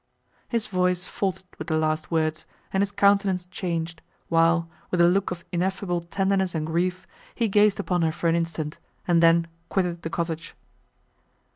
[0.49, 5.29] His voice faltered with the last words, and his countenance changed, while, with a look
[5.29, 10.01] of ineffable tenderness and grief, he gazed upon her for an instant, and then quitted
[10.01, 10.55] the cottage.